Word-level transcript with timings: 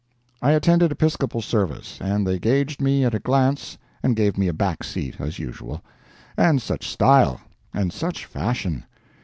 I 0.41 0.53
attended 0.53 0.91
Episcopal 0.91 1.43
service, 1.43 1.99
and 2.01 2.25
they 2.25 2.39
gauged 2.39 2.81
me 2.81 3.05
at 3.05 3.13
a 3.13 3.19
glance 3.19 3.77
and 4.01 4.15
gave 4.15 4.35
me 4.35 4.47
a 4.47 4.51
back 4.53 4.83
seat, 4.83 5.17
as 5.19 5.37
usual. 5.37 5.83
And 6.35 6.59
such 6.59 6.89
style! 6.89 7.39
and 7.71 7.93
such 7.93 8.25
fashion! 8.25 8.85